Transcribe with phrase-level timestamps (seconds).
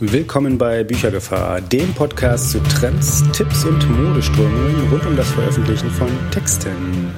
[0.00, 6.08] Willkommen bei Büchergefahr, dem Podcast zu Trends, Tipps und Modeströmungen rund um das Veröffentlichen von
[6.32, 7.12] Texten.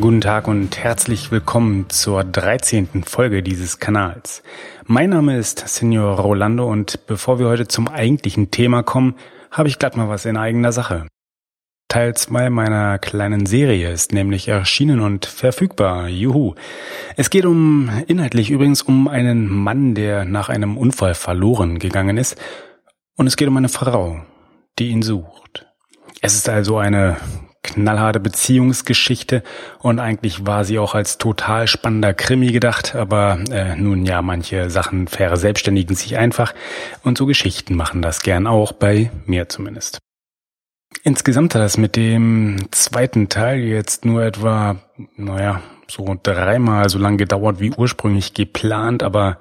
[0.00, 3.04] Guten Tag und herzlich willkommen zur 13.
[3.04, 4.42] Folge dieses Kanals.
[4.86, 9.16] Mein Name ist Senor Rolando und bevor wir heute zum eigentlichen Thema kommen,
[9.50, 11.06] habe ich glatt mal was in eigener Sache.
[11.92, 16.08] Teil 2 meiner kleinen Serie ist nämlich erschienen und verfügbar.
[16.08, 16.54] Juhu.
[17.18, 22.40] Es geht um, inhaltlich übrigens um einen Mann, der nach einem Unfall verloren gegangen ist.
[23.14, 24.22] Und es geht um eine Frau,
[24.78, 25.66] die ihn sucht.
[26.22, 27.18] Es ist also eine
[27.62, 29.42] knallharte Beziehungsgeschichte
[29.80, 34.70] und eigentlich war sie auch als total spannender Krimi gedacht, aber äh, nun ja, manche
[34.70, 36.54] Sachen verselbstständigen sich einfach
[37.04, 39.98] und so Geschichten machen das gern auch, bei mir zumindest.
[41.04, 44.76] Insgesamt hat das mit dem zweiten Teil jetzt nur etwa,
[45.16, 49.38] naja, so dreimal so lang gedauert wie ursprünglich geplant, aber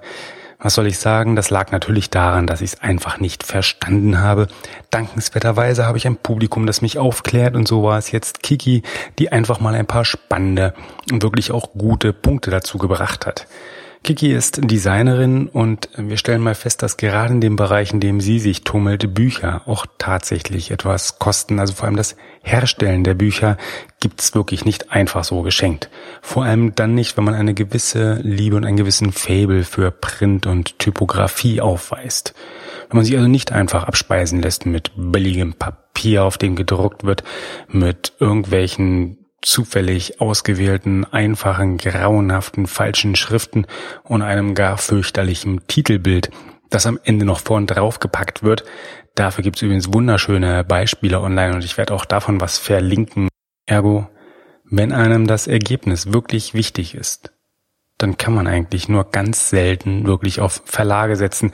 [0.60, 1.36] was soll ich sagen?
[1.36, 4.48] Das lag natürlich daran, dass ich es einfach nicht verstanden habe.
[4.92, 8.84] Dankenswerterweise habe ich ein Publikum, das mich aufklärt und so war es jetzt Kiki,
[9.20, 10.74] die einfach mal ein paar spannende
[11.12, 13.46] und wirklich auch gute Punkte dazu gebracht hat.
[14.04, 18.20] Kiki ist Designerin und wir stellen mal fest, dass gerade in dem Bereich, in dem
[18.20, 21.58] sie sich tummelt, Bücher auch tatsächlich etwas kosten.
[21.58, 23.56] Also vor allem das Herstellen der Bücher
[24.02, 25.90] gibt's wirklich nicht einfach so geschenkt.
[26.22, 30.48] Vor allem dann nicht, wenn man eine gewisse Liebe und einen gewissen Fable für Print
[30.48, 32.34] und Typografie aufweist.
[32.90, 37.24] Wenn man sich also nicht einfach abspeisen lässt mit billigem Papier, auf dem gedruckt wird,
[37.70, 43.68] mit irgendwelchen zufällig ausgewählten, einfachen, grauenhaften, falschen Schriften
[44.04, 46.32] und einem gar fürchterlichen Titelbild,
[46.70, 48.64] das am Ende noch vorn drauf gepackt wird.
[49.16, 53.30] Dafür gibt's übrigens wunderschöne Beispiele online und ich werde auch davon was verlinken.
[53.66, 54.08] Ergo,
[54.66, 57.32] wenn einem das Ergebnis wirklich wichtig ist,
[57.98, 61.52] dann kann man eigentlich nur ganz selten wirklich auf Verlage setzen.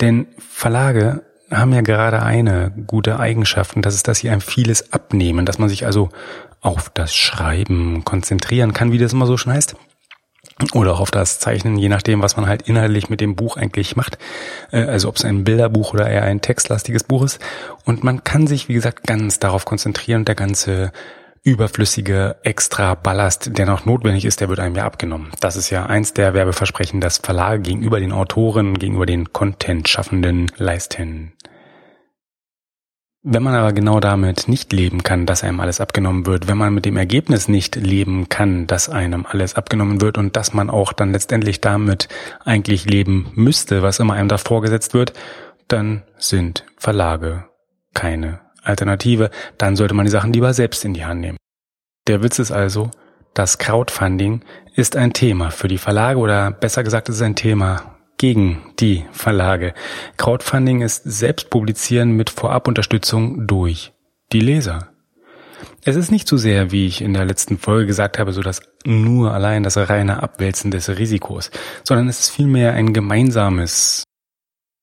[0.00, 4.92] Denn Verlage haben ja gerade eine gute Eigenschaft und das ist, dass sie einem vieles
[4.92, 6.08] abnehmen, dass man sich also
[6.62, 9.76] auf das Schreiben konzentrieren kann, wie das immer so schon heißt.
[10.74, 13.96] Oder auch auf das Zeichnen, je nachdem, was man halt inhaltlich mit dem Buch eigentlich
[13.96, 14.18] macht.
[14.70, 17.40] Äh, also ob es ein Bilderbuch oder eher ein textlastiges Buch ist.
[17.84, 20.92] Und man kann sich, wie gesagt, ganz darauf konzentrieren und der ganze
[21.42, 25.32] überflüssige extra Ballast, der noch notwendig ist, der wird einem ja abgenommen.
[25.40, 31.32] Das ist ja eins der Werbeversprechen, das Verlage gegenüber den Autoren, gegenüber den Content-Schaffenden leisten.
[33.24, 36.74] Wenn man aber genau damit nicht leben kann, dass einem alles abgenommen wird, wenn man
[36.74, 40.92] mit dem Ergebnis nicht leben kann, dass einem alles abgenommen wird und dass man auch
[40.92, 42.08] dann letztendlich damit
[42.44, 45.12] eigentlich leben müsste, was immer einem da vorgesetzt wird,
[45.68, 47.44] dann sind Verlage
[47.94, 49.30] keine Alternative.
[49.56, 51.38] Dann sollte man die Sachen lieber selbst in die Hand nehmen.
[52.08, 52.90] Der Witz ist also,
[53.34, 54.44] das Crowdfunding
[54.74, 59.04] ist ein Thema für die Verlage oder besser gesagt, es ist ein Thema gegen die
[59.10, 59.74] Verlage.
[60.16, 63.92] Crowdfunding ist Selbstpublizieren mit Vorabunterstützung durch
[64.32, 64.92] die Leser.
[65.84, 68.62] Es ist nicht so sehr, wie ich in der letzten Folge gesagt habe, so dass
[68.84, 71.50] nur allein das reine Abwälzen des Risikos,
[71.82, 74.04] sondern es ist vielmehr ein gemeinsames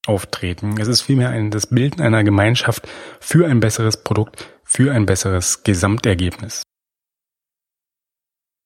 [0.06, 0.76] Auftreten.
[0.78, 2.90] Es ist vielmehr ein, das Bilden einer Gemeinschaft
[3.22, 6.64] für ein besseres Produkt, für ein besseres Gesamtergebnis.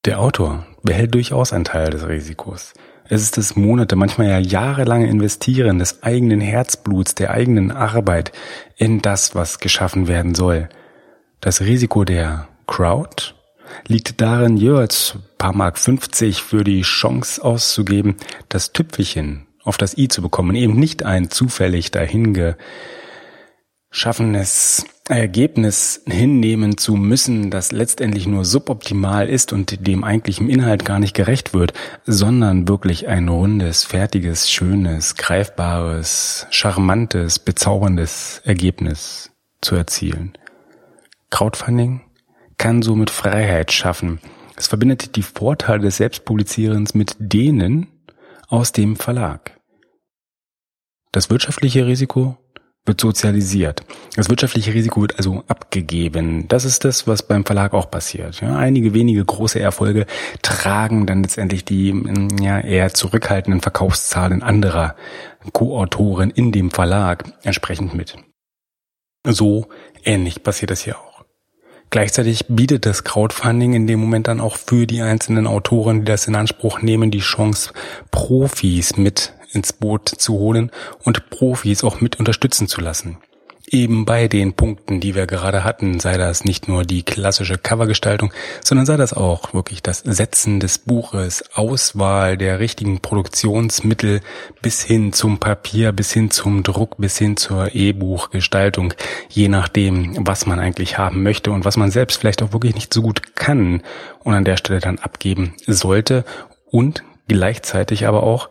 [0.06, 2.74] Der Autor behält durchaus einen Teil des Risikos.
[3.10, 8.32] Es ist das Monate, manchmal ja jahrelange Investieren des eigenen Herzbluts, der eigenen Arbeit
[8.78, 10.70] in das, was geschaffen werden soll.
[11.42, 13.34] Das Risiko der Crowd
[13.88, 18.16] liegt darin, jetzt paar Mark 50 für die Chance auszugeben,
[18.48, 22.58] das Tüpfelchen auf das i zu bekommen, eben nicht ein zufällig dahinge
[23.94, 31.00] schaffenes Ergebnis hinnehmen zu müssen, das letztendlich nur suboptimal ist und dem eigentlichen Inhalt gar
[31.00, 31.74] nicht gerecht wird,
[32.06, 39.32] sondern wirklich ein rundes, fertiges, schönes, greifbares, charmantes, bezauberndes Ergebnis
[39.62, 40.34] zu erzielen.
[41.30, 42.02] Crowdfunding
[42.58, 44.20] kann somit Freiheit schaffen.
[44.56, 47.88] Es verbindet die Vorteile des Selbstpublizierens mit denen
[48.48, 49.60] aus dem Verlag.
[51.12, 52.38] Das wirtschaftliche Risiko
[52.86, 53.84] wird sozialisiert.
[54.16, 56.48] Das wirtschaftliche Risiko wird also abgegeben.
[56.50, 58.42] Das ist das, was beim Verlag auch passiert.
[58.42, 60.06] Ja, einige wenige große Erfolge
[60.42, 61.94] tragen dann letztendlich die
[62.42, 64.96] ja, eher zurückhaltenden Verkaufszahlen anderer
[65.54, 68.18] Co-Autoren in dem Verlag entsprechend mit.
[69.26, 69.68] So
[70.04, 71.24] ähnlich passiert das hier auch.
[71.90, 76.28] Gleichzeitig bietet das Crowdfunding in dem Moment dann auch für die einzelnen Autoren, die das
[76.28, 77.72] in Anspruch nehmen, die Chance,
[78.10, 80.72] Profis mit ins Boot zu holen
[81.04, 83.18] und Profis auch mit unterstützen zu lassen.
[83.74, 88.32] Eben bei den Punkten, die wir gerade hatten, sei das nicht nur die klassische Covergestaltung,
[88.64, 94.20] sondern sei das auch wirklich das Setzen des Buches, Auswahl der richtigen Produktionsmittel
[94.62, 98.94] bis hin zum Papier, bis hin zum Druck, bis hin zur E-Buchgestaltung,
[99.30, 102.94] je nachdem, was man eigentlich haben möchte und was man selbst vielleicht auch wirklich nicht
[102.94, 103.82] so gut kann
[104.24, 106.26] und an der Stelle dann abgeben sollte
[106.70, 108.50] und gleichzeitig aber auch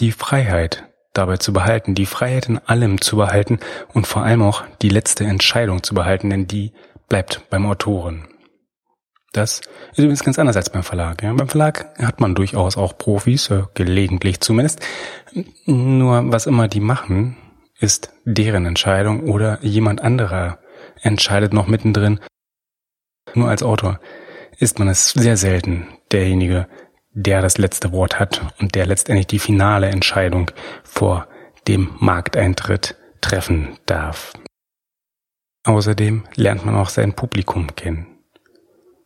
[0.00, 3.58] die Freiheit dabei zu behalten, die Freiheit in allem zu behalten
[3.92, 6.72] und vor allem auch die letzte Entscheidung zu behalten, denn die
[7.08, 8.28] bleibt beim Autoren.
[9.32, 9.60] Das
[9.92, 11.22] ist übrigens ganz anders als beim Verlag.
[11.22, 11.32] Ja.
[11.34, 14.80] Beim Verlag hat man durchaus auch Profis, äh, gelegentlich zumindest.
[15.66, 17.36] Nur was immer die machen,
[17.78, 20.58] ist deren Entscheidung oder jemand anderer
[21.02, 22.20] entscheidet noch mittendrin.
[23.34, 24.00] Nur als Autor
[24.58, 26.66] ist man es sehr selten derjenige,
[27.22, 30.50] der das letzte Wort hat und der letztendlich die finale Entscheidung
[30.84, 31.26] vor
[31.66, 34.32] dem Markteintritt treffen darf.
[35.64, 38.06] Außerdem lernt man auch sein Publikum kennen.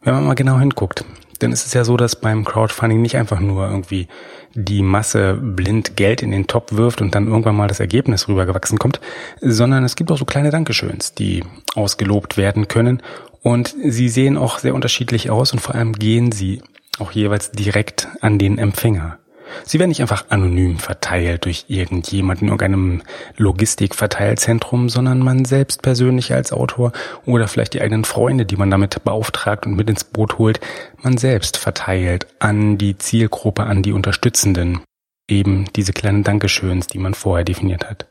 [0.03, 1.05] Wenn man mal genau hinguckt,
[1.39, 4.09] dann ist es ja so, dass beim Crowdfunding nicht einfach nur irgendwie
[4.55, 8.79] die Masse blind Geld in den Topf wirft und dann irgendwann mal das Ergebnis rübergewachsen
[8.79, 9.01] kommt,
[9.41, 11.43] sondern es gibt auch so kleine Dankeschöns, die
[11.75, 13.03] ausgelobt werden können
[13.41, 16.63] und sie sehen auch sehr unterschiedlich aus und vor allem gehen sie
[16.99, 19.19] auch jeweils direkt an den Empfänger.
[19.65, 23.03] Sie werden nicht einfach anonym verteilt durch irgendjemanden in irgendeinem
[23.37, 26.93] Logistikverteilzentrum, sondern man selbst persönlich als Autor
[27.27, 30.61] oder vielleicht die eigenen Freunde, die man damit beauftragt und mit ins Boot holt,
[31.03, 34.81] man selbst verteilt an die Zielgruppe, an die Unterstützenden.
[35.29, 38.09] Eben diese kleinen Dankeschöns, die man vorher definiert hat.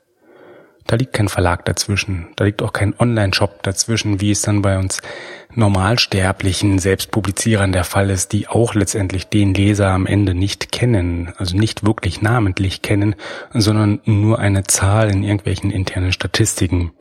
[0.88, 2.28] Da liegt kein Verlag dazwischen.
[2.36, 5.02] Da liegt auch kein Online-Shop dazwischen, wie es dann bei uns
[5.56, 11.58] normalsterblichen Selbstpublizierern der Fall ist, die auch letztendlich den Leser am Ende nicht kennen, also
[11.58, 13.16] nicht wirklich namentlich kennen,
[13.54, 16.92] sondern nur eine Zahl in irgendwelchen internen Statistiken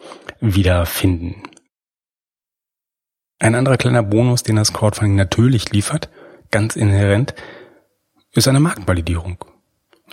[0.40, 1.42] wiederfinden.
[3.38, 6.10] Ein anderer kleiner Bonus, den das Crowdfunding natürlich liefert,
[6.50, 7.34] ganz inhärent,
[8.32, 9.38] ist eine Marktvalidierung.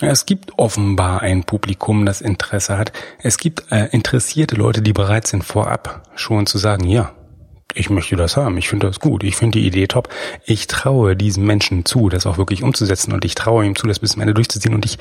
[0.00, 2.92] Es gibt offenbar ein Publikum, das Interesse hat.
[3.18, 7.14] Es gibt äh, interessierte Leute, die bereit sind, vorab schon zu sagen, ja,
[7.74, 10.08] ich möchte das haben, ich finde das gut, ich finde die Idee top.
[10.44, 13.98] Ich traue diesem Menschen zu, das auch wirklich umzusetzen und ich traue ihm zu, das
[13.98, 14.98] bis zum Ende durchzuziehen und ich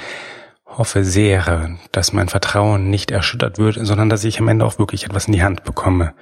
[0.65, 5.05] hoffe sehr, dass mein Vertrauen nicht erschüttert wird, sondern dass ich am Ende auch wirklich
[5.05, 6.13] etwas in die Hand bekomme,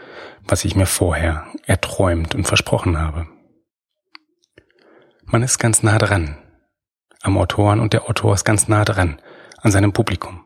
[0.48, 3.28] was ich mir vorher erträumt und versprochen habe.
[5.26, 6.38] Man ist ganz nah dran
[7.24, 9.20] am Autoren und der Autor ist ganz nah dran
[9.58, 10.46] an seinem Publikum.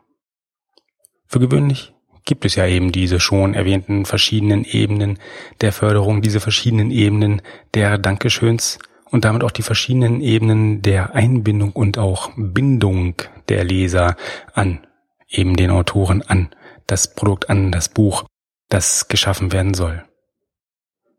[1.26, 1.94] Für gewöhnlich
[2.30, 5.18] gibt es ja eben diese schon erwähnten verschiedenen Ebenen
[5.62, 7.42] der Förderung, diese verschiedenen Ebenen
[7.74, 8.78] der Dankeschöns
[9.10, 13.16] und damit auch die verschiedenen Ebenen der Einbindung und auch Bindung
[13.48, 14.14] der Leser
[14.54, 14.86] an
[15.28, 16.50] eben den Autoren, an
[16.86, 18.22] das Produkt, an das Buch,
[18.68, 20.04] das geschaffen werden soll.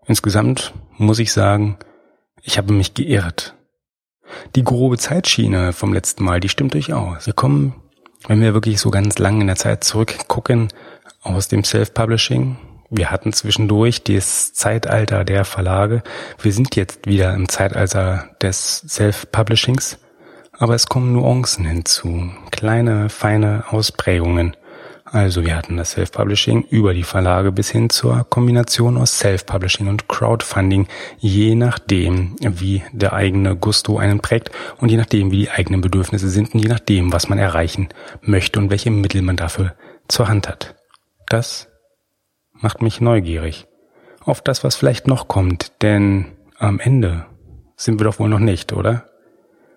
[0.05, 1.77] Insgesamt muss ich sagen,
[2.41, 3.53] ich habe mich geirrt
[4.55, 7.25] die grobe Zeitschiene vom letzten Mal, die stimmt durchaus.
[7.25, 7.75] Wir kommen,
[8.29, 10.69] wenn wir wirklich so ganz lang in der Zeit zurückgucken,
[11.21, 12.57] aus dem Self-Publishing.
[12.89, 16.03] Wir hatten zwischendurch das Zeitalter der Verlage.
[16.41, 19.97] Wir sind jetzt wieder im Zeitalter des Self-Publishings.
[20.57, 24.55] Aber es kommen Nuancen hinzu, kleine, feine Ausprägungen.
[25.05, 30.07] Also wir hatten das Self-Publishing über die Verlage bis hin zur Kombination aus Self-Publishing und
[30.07, 35.81] Crowdfunding, je nachdem, wie der eigene Gusto einen prägt und je nachdem, wie die eigenen
[35.81, 37.89] Bedürfnisse sind und je nachdem, was man erreichen
[38.21, 39.73] möchte und welche Mittel man dafür
[40.07, 40.75] zur Hand hat.
[41.31, 41.69] Das
[42.51, 43.65] macht mich neugierig
[44.19, 46.25] auf das, was vielleicht noch kommt, denn
[46.57, 47.25] am Ende
[47.77, 49.05] sind wir doch wohl noch nicht, oder?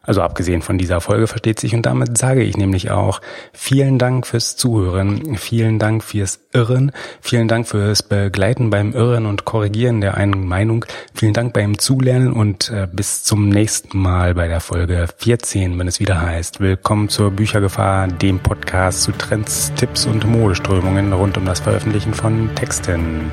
[0.07, 3.21] Also abgesehen von dieser Folge versteht sich und damit sage ich nämlich auch
[3.53, 9.45] vielen Dank fürs Zuhören, vielen Dank fürs Irren, vielen Dank fürs Begleiten beim Irren und
[9.45, 10.85] Korrigieren der einen Meinung,
[11.15, 15.89] vielen Dank beim Zulernen und äh, bis zum nächsten Mal bei der Folge 14, wenn
[15.89, 21.47] es wieder heißt, willkommen zur Büchergefahr, dem Podcast zu Trends, Tipps und Modeströmungen rund um
[21.47, 23.31] das Veröffentlichen von Texten.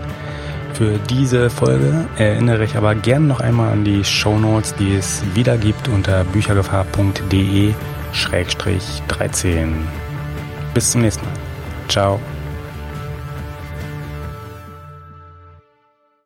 [0.81, 5.21] Für diese Folge erinnere ich aber gern noch einmal an die Show Notes, die es
[5.35, 7.75] wieder gibt unter büchergefahr.de
[9.07, 9.87] 13.
[10.73, 11.33] Bis zum nächsten Mal.
[11.87, 12.19] Ciao.